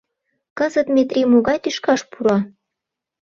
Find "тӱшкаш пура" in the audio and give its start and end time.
1.63-2.37